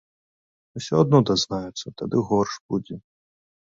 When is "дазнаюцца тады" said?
1.29-2.17